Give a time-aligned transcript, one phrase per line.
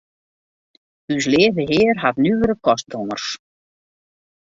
[1.17, 3.33] Us Leave Hear hat nuvere kostgongers.